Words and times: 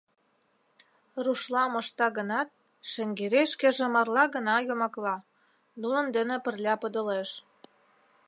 Рушла 1.23 1.63
мошта 1.73 2.07
гынат, 2.17 2.49
Шаҥгерей 2.91 3.47
шкеже 3.53 3.85
марла 3.95 4.23
гына 4.35 4.55
йомакла, 4.67 5.15
нунын 5.81 6.07
дене 6.15 6.35
пырля 6.45 6.75
подылеш. 6.81 7.29